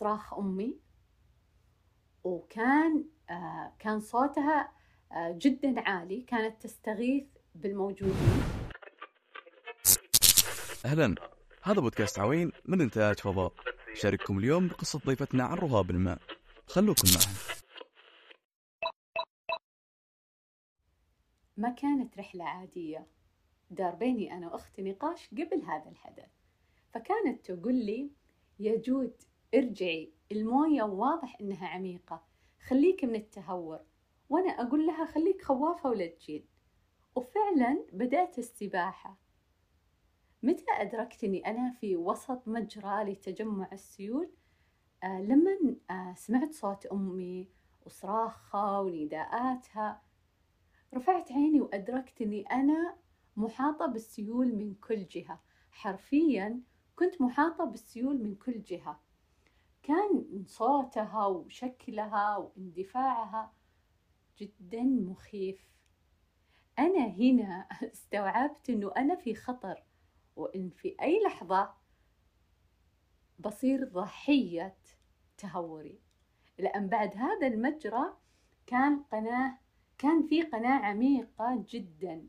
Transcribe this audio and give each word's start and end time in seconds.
صراخ 0.00 0.34
أمي. 0.34 0.76
وكان 2.24 3.04
آه 3.30 3.72
كان 3.78 4.00
صوتها 4.00 4.72
آه 5.12 5.38
جدا 5.38 5.80
عالي 5.80 6.22
كانت 6.22 6.62
تستغيث 6.62 7.24
بالموجودين. 7.54 8.42
أهلا. 10.84 11.14
هذا 11.62 11.80
بودكاست 11.80 12.18
عوين 12.18 12.52
من 12.64 12.80
إنتاج 12.80 13.18
فضاء. 13.18 13.52
شارككم 13.94 14.38
اليوم 14.38 14.68
بقصة 14.68 14.98
ضيفتنا 14.98 15.44
عن 15.44 15.56
رهاب 15.56 15.90
الماء. 15.90 16.18
خلوكم 16.66 17.08
معنا 17.08 17.38
ما 21.56 21.70
كانت 21.70 22.18
رحلة 22.18 22.44
عادية. 22.44 23.06
دار 23.70 23.94
بيني 23.94 24.32
أنا 24.32 24.52
وأختي 24.52 24.82
نقاش 24.82 25.28
قبل 25.30 25.62
هذا 25.66 25.90
الحدث. 25.90 26.30
فكانت 26.94 27.50
تقول 27.50 27.74
لي 27.74 28.10
يا 28.58 28.76
جود 28.76 29.22
ارجعي 29.54 30.12
الموية 30.32 30.82
واضح 30.82 31.36
إنها 31.40 31.68
عميقة. 31.68 32.22
خليك 32.66 33.04
من 33.04 33.14
التهور. 33.14 33.80
وأنا 34.28 34.50
أقول 34.50 34.86
لها 34.86 35.04
خليك 35.04 35.42
خوافة 35.42 35.90
ولا 35.90 36.06
تجين. 36.06 36.46
وفعلا 37.14 37.84
بدأت 37.92 38.38
السباحة. 38.38 39.18
متى 40.42 40.64
أدركت 40.70 41.24
أني 41.24 41.46
أنا 41.46 41.72
في 41.80 41.96
وسط 41.96 42.48
مجرى 42.48 43.04
لتجمع 43.04 43.68
السيول؟ 43.72 44.30
آه 45.04 45.20
لما 45.20 45.76
آه 45.90 46.14
سمعت 46.14 46.52
صوت 46.52 46.86
أمي 46.86 47.48
وصراخها 47.86 48.80
ونداءاتها. 48.80 50.02
رفعت 50.94 51.32
عيني 51.32 51.60
وأدركت 51.60 52.22
أني 52.22 52.42
أنا 52.42 52.96
محاطة 53.36 53.86
بالسيول 53.86 54.54
من 54.54 54.74
كل 54.74 55.06
جهة. 55.06 55.40
حرفيا 55.70 56.60
كنت 56.96 57.20
محاطة 57.22 57.64
بالسيول 57.64 58.22
من 58.22 58.34
كل 58.34 58.62
جهة. 58.62 59.00
كان 59.90 60.44
صوتها 60.46 61.26
وشكلها 61.26 62.36
واندفاعها 62.36 63.52
جدا 64.38 64.82
مخيف. 64.82 65.70
أنا 66.78 67.06
هنا 67.06 67.68
استوعبت 67.82 68.70
أنه 68.70 68.92
أنا 68.96 69.16
في 69.16 69.34
خطر 69.34 69.84
وإن 70.36 70.70
في 70.70 70.96
أي 71.02 71.20
لحظة 71.26 71.74
بصير 73.38 73.84
ضحية 73.84 74.76
تهوري. 75.38 76.00
لأن 76.58 76.88
بعد 76.88 77.16
هذا 77.16 77.46
المجرى 77.46 78.16
كان 78.66 79.02
قناة 79.02 79.58
كان 79.98 80.22
في 80.22 80.42
قناة 80.42 80.86
عميقة 80.86 81.64
جدا. 81.68 82.28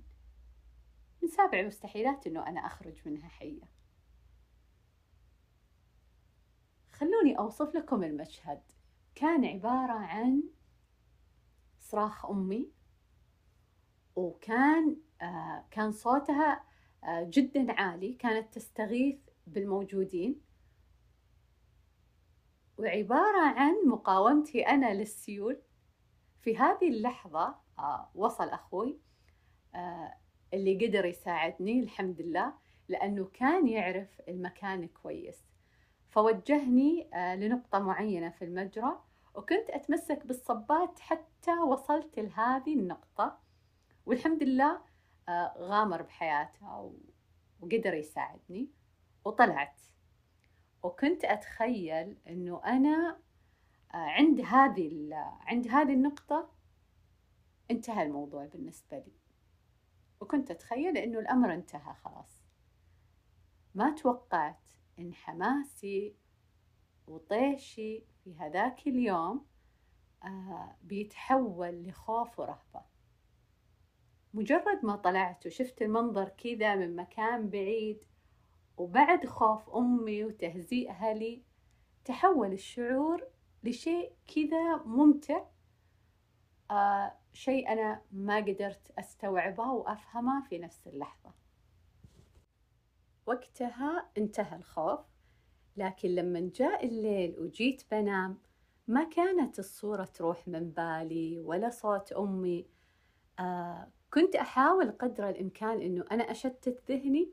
من 1.21 1.29
سابع 1.29 1.59
المستحيلات 1.59 2.27
أنه 2.27 2.47
أنا 2.47 2.65
أخرج 2.65 3.07
منها 3.07 3.27
حية. 3.27 3.80
خلوني 7.01 7.37
أوصف 7.37 7.75
لكم 7.75 8.03
المشهد. 8.03 8.61
كان 9.15 9.45
عبارة 9.45 9.93
عن 9.93 10.43
صراخ 11.79 12.25
أمي 12.25 12.71
وكان 14.15 14.97
آه 15.21 15.65
كان 15.71 15.91
صوتها 15.91 16.63
آه 17.03 17.29
جدا 17.29 17.71
عالي 17.71 18.13
كانت 18.13 18.53
تستغيث 18.53 19.19
بالموجودين. 19.47 20.41
وعبارة 22.77 23.41
عن 23.41 23.73
مقاومتي 23.87 24.61
أنا 24.67 24.93
للسيول. 24.93 25.61
في 26.41 26.57
هذه 26.57 26.89
اللحظة 26.89 27.55
آه 27.79 28.11
وصل 28.15 28.49
أخوي 28.49 28.99
آه 29.75 30.13
اللي 30.53 30.87
قدر 30.87 31.05
يساعدني 31.05 31.79
الحمد 31.79 32.21
لله 32.21 32.53
لأنه 32.89 33.25
كان 33.33 33.67
يعرف 33.67 34.21
المكان 34.27 34.87
كويس. 34.87 35.50
فوجهني 36.11 37.09
آه 37.13 37.35
لنقطة 37.35 37.79
معينة 37.79 38.29
في 38.29 38.45
المجرى 38.45 38.99
وكنت 39.35 39.69
أتمسك 39.69 40.25
بالصبات 40.25 40.99
حتى 40.99 41.51
وصلت 41.51 42.19
لهذه 42.19 42.73
النقطة. 42.73 43.39
والحمد 44.05 44.43
لله 44.43 44.81
آه 45.29 45.53
غامر 45.57 46.01
بحياته 46.01 46.93
وقدر 47.61 47.93
يساعدني 47.93 48.69
وطلعت. 49.25 49.81
وكنت 50.83 51.25
أتخيل 51.25 52.17
أنه 52.27 52.61
أنا 52.65 53.17
آه 53.93 53.97
عند 53.97 54.41
هذه 54.41 55.13
عند 55.41 55.67
هذه 55.67 55.93
النقطة 55.93 56.49
انتهى 57.71 58.03
الموضوع 58.03 58.45
بالنسبة 58.45 58.97
لي. 58.97 59.13
وكنت 60.19 60.51
أتخيل 60.51 60.97
أنه 60.97 61.19
الأمر 61.19 61.53
انتهى 61.53 61.93
خلاص. 61.93 62.41
ما 63.75 63.91
توقعت 63.91 64.71
إن 65.01 65.13
حماسي 65.13 66.15
وطيشي 67.07 68.03
في 68.23 68.35
هذاك 68.39 68.87
اليوم 68.87 69.45
آه 70.23 70.75
بيتحول 70.83 71.83
لخوف 71.87 72.39
ورهبة. 72.39 72.81
مجرد 74.33 74.85
ما 74.85 74.95
طلعت 74.95 75.45
وشفت 75.45 75.81
المنظر 75.81 76.29
كذا 76.29 76.75
من 76.75 76.95
مكان 76.95 77.49
بعيد 77.49 78.03
وبعد 78.77 79.25
خوف 79.25 79.69
أمي 79.69 80.23
وتهزيئها 80.23 81.13
لي 81.13 81.43
تحول 82.05 82.53
الشعور 82.53 83.27
لشيء 83.63 84.13
كذا 84.35 84.75
ممتع 84.75 85.45
آه 86.71 87.17
شيء 87.33 87.71
أنا 87.71 88.01
ما 88.11 88.35
قدرت 88.35 88.91
أستوعبه 88.99 89.71
وأفهمه 89.71 90.43
في 90.49 90.57
نفس 90.57 90.87
اللحظة. 90.87 91.33
وقتها 93.25 94.09
انتهى 94.17 94.55
الخوف 94.55 94.99
لكن 95.77 96.09
لما 96.09 96.51
جاء 96.55 96.85
الليل 96.85 97.39
وجيت 97.39 97.83
بنام 97.91 98.37
ما 98.87 99.03
كانت 99.03 99.59
الصورة 99.59 100.03
تروح 100.03 100.47
من 100.47 100.69
بالي 100.69 101.39
ولا 101.39 101.69
صوت 101.69 102.11
أمي. 102.11 102.65
آه 103.39 103.87
كنت 104.13 104.35
أحاول 104.35 104.91
قدر 104.91 105.29
الإمكان 105.29 105.81
أنه 105.81 106.05
أنا 106.11 106.31
أشتت 106.31 106.91
ذهني 106.91 107.29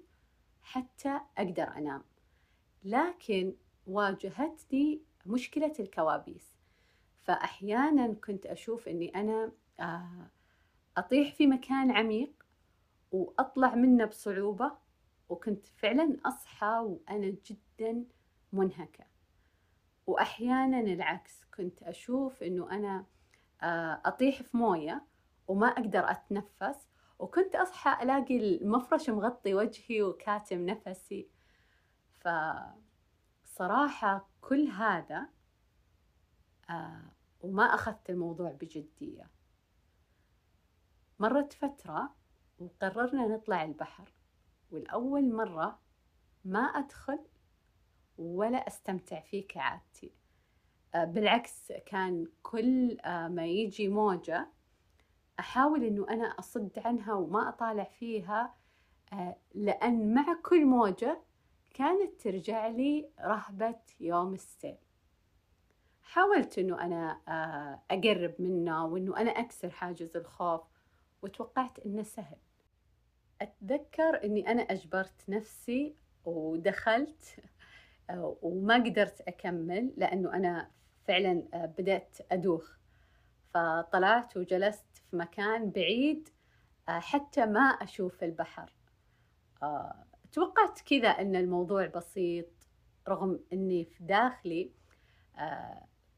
حتى 0.63 1.21
أقدر 1.39 1.63
أنام. 1.77 2.05
لكن 2.85 3.55
واجهتني 3.87 5.03
مشكلة 5.27 5.73
الكوابيس. 5.81 6.55
فأحيانا 7.23 8.15
كنت 8.15 8.47
أشوف 8.47 8.89
أني 8.89 9.09
أنا 9.15 9.53
آه 9.81 10.31
أطيح 10.97 11.35
في 11.35 11.47
مكان 11.47 11.91
عميق 11.91 12.33
وأطلع 13.13 13.75
منه 13.75 14.05
بصعوبة 14.05 14.73
وكنت 15.29 15.67
فعلا 15.67 16.17
أصحى 16.25 16.67
وأنا 16.67 17.35
جدا 17.47 18.05
منهكة. 18.53 19.05
وأحيانا 20.07 20.81
العكس 20.81 21.45
كنت 21.45 21.83
أشوف 21.83 22.43
أنه 22.43 22.71
أنا 22.71 23.07
آه 23.63 24.03
أطيح 24.05 24.43
في 24.43 24.57
موية 24.57 25.07
وما 25.49 25.67
أقدر 25.67 26.11
أتنفس 26.11 26.89
وكنت 27.19 27.55
أصحى 27.55 28.03
ألاقي 28.03 28.37
المفرش 28.37 29.11
مغطي 29.11 29.55
وجهي 29.55 30.03
وكاتم 30.03 30.67
نفسي. 30.67 31.29
فصراحة 33.45 34.29
كل 34.41 34.67
هذا 34.67 35.29
آه 36.71 37.13
وما 37.41 37.65
أخذت 37.65 38.11
الموضوع 38.11 38.51
بجدية. 38.51 39.31
مرت 41.19 41.53
فترة 41.53 42.15
وقررنا 42.59 43.27
نطلع 43.27 43.65
البحر. 43.65 44.18
والأول 44.71 45.33
مرة 45.33 45.79
ما 46.45 46.61
أدخل 46.61 47.19
ولا 48.19 48.67
أستمتع 48.67 49.21
فيه 49.21 49.49
كعادتي. 49.49 50.13
بالعكس 50.95 51.73
كان 51.87 52.27
كل 52.43 52.99
ما 53.07 53.47
يجي 53.47 53.89
موجة 53.89 54.49
أحاول 55.41 55.85
أنه 55.85 56.07
أنا 56.11 56.25
أصد 56.25 56.79
عنها 56.79 57.15
وما 57.15 57.49
أطالع 57.49 57.85
فيها 57.85 58.55
لأن 59.55 60.15
مع 60.15 60.37
كل 60.43 60.67
موجة 60.67 61.23
كانت 61.75 62.21
ترجع 62.21 62.67
لي 62.67 63.11
رهبة 63.21 63.81
يوم 64.01 64.35
السيل. 64.35 64.79
حاولت 66.03 66.59
أنه 66.59 66.81
أنا 66.81 67.21
أقرب 67.91 68.35
منه 68.39 68.87
وأنه 68.87 69.17
أنا 69.17 69.31
أكسر 69.31 69.71
حاجز 69.71 70.17
الخوف 70.17 70.61
وتوقعت 71.23 71.79
أنه 71.79 72.03
سهل. 72.03 72.37
أتذكر 73.43 74.25
أني 74.25 74.49
أنا 74.49 74.63
أجبرت 74.63 75.29
نفسي 75.29 75.95
ودخلت 76.25 77.37
وما 78.43 78.75
قدرت 78.75 79.21
أكمل 79.21 79.93
لأنه 79.97 80.35
أنا 80.35 80.71
فعلا 81.05 81.43
بدأت 81.79 82.19
أدوخ. 82.33 82.79
فطلعت 83.55 84.37
وجلست 84.37 85.03
في 85.11 85.17
مكان 85.17 85.71
بعيد 85.71 86.29
حتى 86.89 87.47
ما 87.47 87.61
أشوف 87.61 88.25
البحر. 88.25 88.73
توقعت 90.33 90.81
كذا 90.81 91.09
أن 91.09 91.37
الموضوع 91.37 91.87
بسيط 91.87 92.47
رغم 93.09 93.41
أني 93.53 93.85
في 93.85 94.05
داخلي 94.05 94.73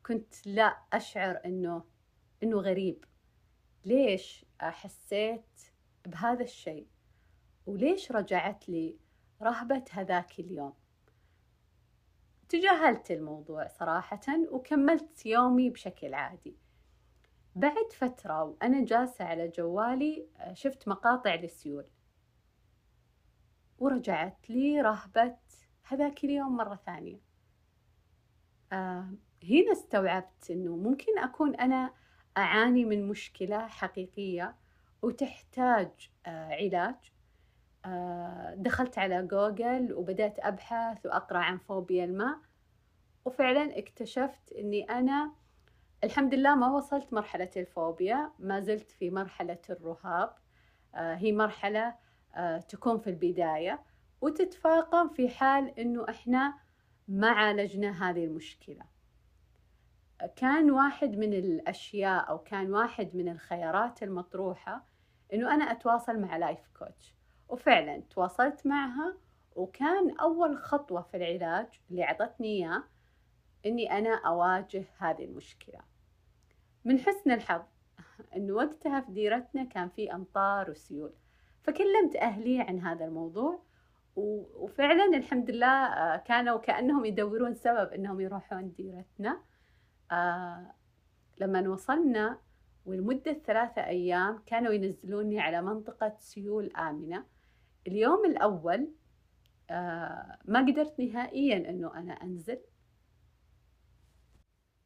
كنت 0.07 0.47
لا 0.47 0.77
أشعر 0.93 1.41
أنه 1.45 1.85
أنه 2.43 2.57
غريب. 2.61 3.05
ليش؟ 3.85 4.45
حسيت 4.61 5.61
بهذا 6.07 6.43
الشيء. 6.43 6.87
وليش 7.71 8.13
رجعت 8.13 8.69
لي 8.69 8.97
رهبة 9.43 9.85
هذاك 9.91 10.41
اليوم؟ 10.41 10.73
تجاهلت 12.49 13.11
الموضوع 13.11 13.69
صراحة 13.69 14.21
وكملت 14.51 15.27
يومي 15.27 15.71
بشكل 15.71 16.15
عادي. 16.15 16.57
بعد 17.57 17.93
فترة 17.93 18.45
وأنا 18.45 18.85
جالسة 18.85 19.25
على 19.25 19.49
جوالي 19.49 20.27
آه، 20.37 20.53
شفت 20.55 20.89
مقاطع 20.89 21.35
للسيول. 21.35 21.85
ورجعت 23.79 24.51
لي 24.51 24.81
رهبة 24.81 25.37
هذاك 25.85 26.25
اليوم 26.25 26.57
مرة 26.57 26.75
ثانية. 26.75 27.21
آه 28.73 29.13
هنا 29.45 29.73
استوعبت 29.73 30.51
أنه 30.51 30.77
ممكن 30.77 31.19
أكون 31.19 31.55
أنا 31.55 31.95
أعاني 32.37 32.85
من 32.85 33.09
مشكلة 33.09 33.67
حقيقية 33.67 34.57
وتحتاج 35.03 36.11
آه 36.27 36.55
علاج. 36.55 37.13
دخلت 38.57 38.99
على 38.99 39.23
جوجل 39.27 39.93
وبدأت 39.93 40.39
أبحث 40.39 41.07
وأقرأ 41.07 41.39
عن 41.39 41.59
فوبيا 41.59 42.05
الماء 42.05 42.39
وفعلا 43.25 43.79
اكتشفت 43.79 44.53
أني 44.53 44.83
أنا 44.91 45.33
الحمد 46.05 46.35
لله 46.35 46.55
ما 46.55 46.69
وصلت 46.77 47.13
مرحلة 47.13 47.51
الفوبيا 47.57 48.31
ما 48.39 48.61
زلت 48.61 48.91
في 48.91 49.11
مرحلة 49.11 49.59
الرهاب 49.71 50.35
آه 50.95 51.15
هي 51.15 51.33
مرحلة 51.33 51.95
آه 52.35 52.59
تكون 52.59 52.99
في 52.99 53.11
البداية 53.11 53.83
وتتفاقم 54.21 55.09
في 55.09 55.29
حال 55.29 55.79
أنه 55.79 56.07
إحنا 56.09 56.55
ما 57.09 57.31
عالجنا 57.31 58.11
هذه 58.11 58.25
المشكلة. 58.25 58.85
كان 60.37 60.71
واحد 60.71 61.17
من 61.19 61.33
الأشياء 61.35 62.31
أو 62.31 62.39
كان 62.39 62.75
واحد 62.75 63.17
من 63.17 63.29
الخيارات 63.29 64.03
المطروحة 64.03 64.85
إنه 65.33 65.55
أنا 65.55 65.65
أتواصل 65.65 66.21
مع 66.21 66.37
لايف 66.37 66.69
كوتش 66.79 67.15
وفعلا 67.51 68.03
تواصلت 68.11 68.67
معها 68.67 69.17
وكان 69.57 70.19
أول 70.19 70.59
خطوة 70.59 71.03
في 71.03 71.17
العلاج 71.17 71.67
اللي 71.91 72.05
أعطتني 72.05 72.49
إياه 72.49 72.83
إني 73.67 73.99
أنا 73.99 74.15
أواجه 74.27 74.85
هذه 74.99 75.25
المشكلة. 75.25 75.81
من 76.85 76.99
حسن 76.99 77.31
الحظ 77.31 77.63
إنه 78.37 78.55
وقتها 78.55 79.01
في 79.01 79.13
ديرتنا 79.13 79.65
كان 79.65 79.89
في 79.89 80.15
أمطار 80.15 80.71
وسيول 80.71 81.13
فكلمت 81.63 82.17
أهلي 82.17 82.61
عن 82.61 82.79
هذا 82.79 83.05
الموضوع 83.05 83.63
وفعلا 84.17 85.17
الحمد 85.17 85.51
لله 85.51 85.87
آه، 85.87 86.17
كانوا 86.17 86.59
كأنهم 86.59 87.05
يدورون 87.05 87.55
سبب 87.55 87.93
إنهم 87.93 88.21
يروحون 88.21 88.73
ديرتنا. 88.73 89.41
آه 90.13 90.75
لما 91.41 91.69
وصلنا 91.69 92.39
ولمدة 92.87 93.33
ثلاثة 93.33 93.87
أيام 93.87 94.43
كانوا 94.47 94.73
ينزلوني 94.73 95.41
على 95.41 95.63
منطقة 95.63 96.17
سيول 96.19 96.73
آمنة. 96.77 97.25
اليوم 97.87 98.25
الأول 98.25 98.93
آه 99.71 100.39
ما 100.45 100.61
قدرت 100.61 101.01
نهائيا 101.01 101.57
أنه 101.71 101.95
أنا 101.97 102.13
أنزل 102.13 102.61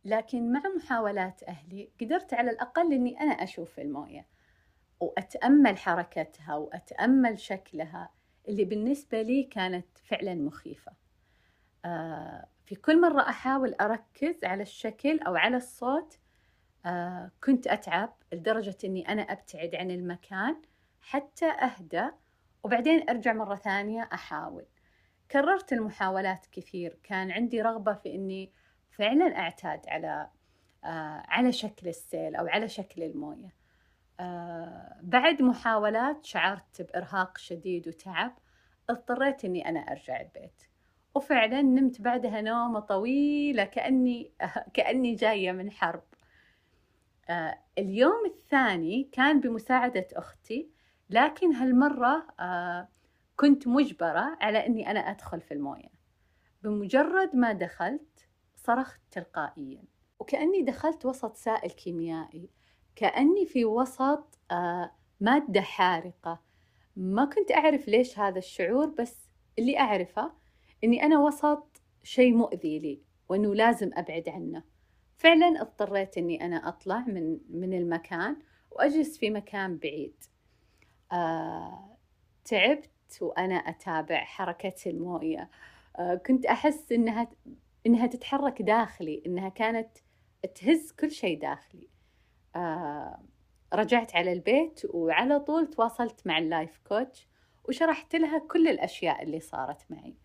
لكن 0.04 0.52
مع 0.52 0.62
محاولات 0.76 1.42
أهلي 1.42 1.90
قدرت 2.00 2.34
على 2.34 2.50
الأقل 2.50 2.92
أني 2.92 3.20
أنا 3.20 3.32
أشوف 3.32 3.78
الموية 3.78 4.26
وأتأمل 5.00 5.78
حركتها 5.78 6.54
وأتأمل 6.56 7.38
شكلها 7.38 8.10
اللي 8.48 8.64
بالنسبة 8.64 9.22
لي 9.22 9.42
كانت 9.44 9.98
فعلا 9.98 10.34
مخيفة. 10.34 10.92
آه 11.84 12.48
في 12.64 12.74
كل 12.74 13.00
مرة 13.00 13.20
أحاول 13.28 13.74
أركز 13.74 14.44
على 14.44 14.62
الشكل 14.62 15.18
أو 15.20 15.36
على 15.36 15.56
الصوت 15.56 16.18
آه 16.86 17.30
كنت 17.44 17.66
أتعب 17.66 18.16
لدرجة 18.32 18.76
أني 18.84 19.08
أنا 19.08 19.22
أبتعد 19.22 19.74
عن 19.74 19.90
المكان 19.90 20.62
حتى 21.00 21.46
أهدى. 21.46 22.10
وبعدين 22.64 23.10
أرجع 23.10 23.32
مرة 23.32 23.54
ثانية 23.54 24.08
أحاول. 24.12 24.64
كررت 25.30 25.72
المحاولات 25.72 26.46
كثير. 26.52 26.98
كان 27.02 27.30
عندي 27.30 27.62
رغبة 27.62 27.94
في 27.94 28.14
أني 28.14 28.52
فعلا 28.90 29.38
أعتاد 29.38 29.88
على 29.88 30.28
آه 30.84 31.22
على 31.28 31.52
شكل 31.52 31.88
السيل 31.88 32.36
أو 32.36 32.46
على 32.46 32.68
شكل 32.68 33.02
الموية. 33.02 33.54
آه 34.20 34.96
بعد 35.02 35.42
محاولات 35.42 36.24
شعرت 36.24 36.82
بإرهاق 36.82 37.38
شديد 37.38 37.88
وتعب. 37.88 38.38
اضطريت 38.90 39.44
أني 39.44 39.68
أنا 39.68 39.80
أرجع 39.80 40.20
البيت. 40.20 40.62
وفعلا 41.14 41.62
نمت 41.62 42.00
بعدها 42.00 42.40
نومة 42.40 42.80
طويلة 42.80 43.64
كأني 43.64 44.32
كأني 44.74 45.14
جاية 45.14 45.52
من 45.52 45.70
حرب. 45.70 46.04
آه 47.30 47.58
اليوم 47.78 48.26
الثاني 48.26 49.08
كان 49.12 49.40
بمساعدة 49.40 50.06
أختي. 50.12 50.74
لكن 51.14 51.52
هالمرة 51.52 52.26
آه 52.40 52.88
كنت 53.36 53.68
مجبرة 53.68 54.38
على 54.40 54.66
أني 54.66 54.90
أنا 54.90 55.00
أدخل 55.00 55.40
في 55.40 55.54
الموية. 55.54 55.90
بمجرد 56.62 57.36
ما 57.36 57.52
دخلت 57.52 58.28
صرخت 58.56 59.00
تلقائيا. 59.10 59.84
وكأني 60.18 60.62
دخلت 60.62 61.06
وسط 61.06 61.36
سائل 61.36 61.70
كيميائي. 61.70 62.50
كأني 62.96 63.46
في 63.46 63.64
وسط 63.64 64.38
آه 64.50 64.90
مادة 65.20 65.60
حارقة. 65.60 66.40
ما 66.96 67.24
كنت 67.24 67.52
أعرف 67.52 67.88
ليش 67.88 68.18
هذا 68.18 68.38
الشعور 68.38 68.86
بس 68.86 69.28
اللي 69.58 69.78
أعرفه 69.78 70.32
إني 70.84 71.02
أنا 71.02 71.18
وسط 71.18 71.82
شيء 72.02 72.34
مؤذي 72.34 72.78
لي 72.78 73.02
وإنه 73.28 73.54
لازم 73.54 73.90
أبعد 73.94 74.28
عنه. 74.28 74.62
فعلا 75.16 75.60
اضطريت 75.60 76.18
إني 76.18 76.44
أنا 76.44 76.68
أطلع 76.68 77.04
من 77.06 77.38
من 77.50 77.74
المكان 77.74 78.36
وأجلس 78.70 79.18
في 79.18 79.30
مكان 79.30 79.78
بعيد. 79.78 80.24
تعبت 82.44 82.90
وأنا 83.20 83.54
أتابع 83.54 84.24
حركة 84.24 84.74
الموية. 84.90 85.50
آه 85.98 86.14
كنت 86.14 86.46
أحس 86.46 86.92
إنها 86.92 87.28
إنها 87.86 88.06
تتحرك 88.06 88.62
داخلي 88.62 89.22
إنها 89.26 89.48
كانت 89.48 89.98
تهز 90.54 90.92
كل 90.92 91.10
شيء 91.10 91.40
داخلي. 91.40 91.88
آه 92.56 93.22
رجعت 93.74 94.16
على 94.16 94.32
البيت 94.32 94.80
وعلى 94.90 95.40
طول 95.40 95.66
تواصلت 95.66 96.26
مع 96.26 96.38
اللايف 96.38 96.78
كوتش 96.88 97.28
وشرحت 97.64 98.16
لها 98.16 98.38
كل 98.38 98.68
الأشياء 98.68 99.22
اللي 99.22 99.40
صارت 99.40 99.90
معي. 99.90 100.16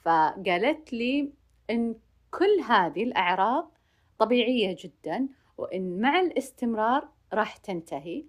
فقالت 0.00 0.92
لي 0.92 1.32
إن 1.70 1.94
كل 2.30 2.60
هذه 2.68 3.02
الأعراض 3.02 3.78
طبيعية 4.18 4.76
جدا 4.80 5.28
وإن 5.58 6.00
مع 6.00 6.20
الاستمرار 6.20 7.08
راح 7.32 7.56
تنتهي. 7.56 8.24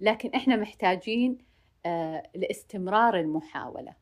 لكن 0.00 0.30
إحنا 0.34 0.56
محتاجين 0.56 1.38
آه 1.86 2.22
لاستمرار 2.34 3.20
المحاولة. 3.20 3.94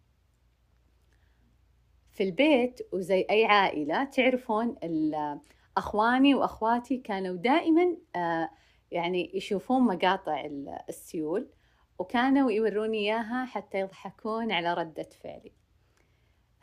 في 2.12 2.22
البيت 2.22 2.80
وزي 2.92 3.26
أي 3.30 3.44
عائلة 3.44 4.04
تعرفون 4.04 4.76
أخواني 5.76 6.34
وأخواتي 6.34 6.96
كانوا 6.96 7.36
دائما 7.36 7.96
آه 8.16 8.50
يعني 8.90 9.30
يشوفون 9.34 9.82
مقاطع 9.82 10.48
السيول 10.88 11.48
وكانوا 11.98 12.50
يوروني 12.50 12.98
إياها 12.98 13.44
حتى 13.44 13.80
يضحكون 13.80 14.52
على 14.52 14.74
ردة 14.74 15.08
فعلي. 15.22 15.52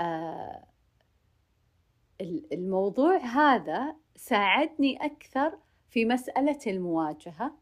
آه 0.01 0.65
الموضوع 2.51 3.17
هذا 3.17 3.95
ساعدني 4.15 5.05
أكثر 5.05 5.57
في 5.89 6.05
مسألة 6.05 6.59
المواجهة. 6.67 7.60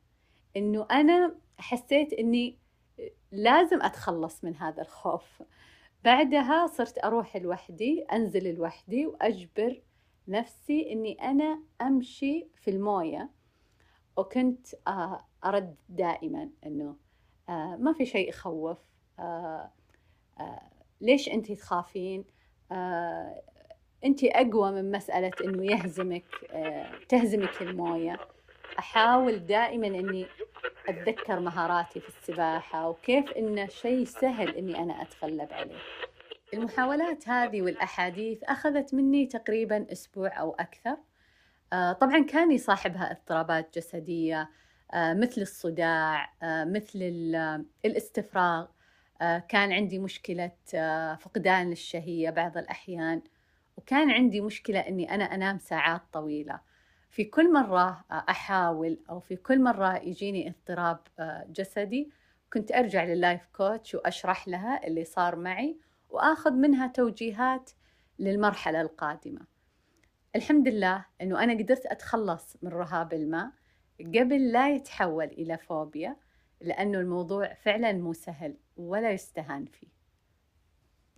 إنه 0.60 0.88
أنا 0.92 1.36
حسيت 1.58 2.14
إني 2.14 2.58
لازم 3.32 3.82
أتخلص 3.82 4.44
من 4.44 4.56
هذا 4.56 4.82
الخوف. 4.82 5.44
بعدها 6.04 6.68
صرت 6.68 7.04
أروح 7.04 7.38
لوحدي 7.38 8.02
أنزل 8.02 8.56
لوحدي 8.56 9.06
وأجبر 9.06 9.82
نفسي 10.28 10.92
إني 10.92 11.14
أنا 11.14 11.64
أمشي 11.82 12.48
في 12.56 12.72
الموية. 12.72 13.30
وكنت 14.18 14.68
آه، 14.88 15.26
أرد 15.46 15.76
دائما 15.90 16.50
إنه 16.66 16.96
آه، 17.50 17.76
ما 17.76 17.94
في 17.94 18.06
شيء 18.06 18.30
يخوف. 18.30 18.78
آه، 19.20 19.72
ليش 21.02 21.30
أنت 21.30 21.52
تخافين؟ 21.52 22.26
أنت 24.06 24.24
أقوى 24.24 24.72
من 24.72 24.92
مسألة 24.92 25.32
إنه 25.46 25.66
يهزمك 25.66 26.26
تهزمك 27.10 27.62
الموية. 27.62 28.20
أحاول 28.80 29.46
دائما 29.46 29.88
إني 29.88 30.28
أتذكر 30.88 31.40
مهاراتي 31.40 32.00
في 32.00 32.08
السباحة 32.10 32.90
وكيف 32.90 33.32
إنه 33.32 33.68
شيء 33.68 34.06
سهل 34.06 34.56
إني 34.56 34.80
أنا 34.80 35.02
أتغلب 35.02 35.54
عليه. 35.54 35.80
المحاولات 36.54 37.30
هذه 37.30 37.62
والأحاديث 37.62 38.44
أخذت 38.44 38.94
مني 38.94 39.26
تقريبا 39.26 39.92
أسبوع 39.92 40.40
أو 40.40 40.56
أكثر. 40.60 40.98
آه، 41.74 41.94
طبعا 41.94 42.26
كان 42.26 42.52
يصاحبها 42.52 43.12
اضطرابات 43.12 43.78
جسدية 43.78 44.50
آه، 44.94 45.14
مثل 45.14 45.42
الصداع 45.42 46.34
آه، 46.44 46.64
مثل 46.64 47.00
الاستفراغ. 47.86 48.68
كان 49.50 49.72
عندي 49.72 50.00
مشكلة 50.00 50.52
فقدان 51.20 51.70
للشهية 51.70 52.30
بعض 52.30 52.58
الأحيان. 52.58 53.22
وكان 53.78 54.12
عندي 54.12 54.42
مشكلة 54.42 54.80
أني 54.80 55.16
أنا 55.16 55.24
أنام 55.24 55.60
ساعات 55.60 56.02
طويلة. 56.14 56.60
في 57.10 57.24
كل 57.24 57.54
مرة 57.54 58.06
أحاول 58.12 59.00
أو 59.10 59.20
في 59.20 59.36
كل 59.36 59.64
مرة 59.64 59.98
يجيني 59.98 60.48
اضطراب 60.50 61.00
جسدي 61.50 62.12
كنت 62.54 62.72
أرجع 62.72 63.04
لللايف 63.04 63.42
كوتش 63.54 63.96
وأشرح 63.96 64.48
لها 64.48 64.88
اللي 64.88 65.04
صار 65.04 65.36
معي 65.36 65.78
وآخذ 66.10 66.52
منها 66.52 66.88
توجيهات 66.88 67.72
للمرحلة 68.20 68.82
القادمة. 68.82 69.42
الحمد 70.36 70.68
لله 70.68 71.06
أنه 71.22 71.44
أنا 71.44 71.54
قدرت 71.54 71.86
أتخلص 71.86 72.58
من 72.62 72.70
رهاب 72.70 73.14
الماء 73.14 73.52
قبل 74.00 74.52
لا 74.52 74.76
يتحول 74.76 75.26
إلى 75.26 75.58
فوبيا 75.58 76.16
لأنه 76.62 77.00
الموضوع 77.00 77.54
فعلا 77.54 77.94
مو 77.94 78.14
سهل 78.14 78.58
ولا 78.78 79.12
يستهان 79.12 79.66
فيه. 79.66 79.99